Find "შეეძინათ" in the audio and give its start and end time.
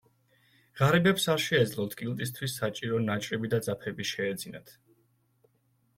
4.17-4.77